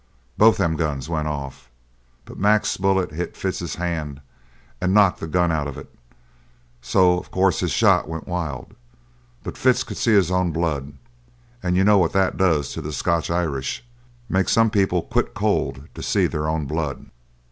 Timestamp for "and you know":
11.61-11.99